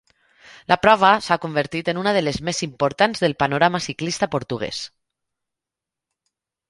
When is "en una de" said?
1.93-2.23